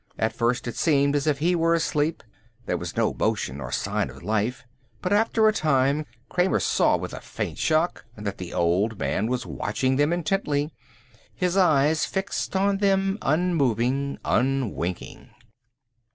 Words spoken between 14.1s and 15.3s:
unwinking.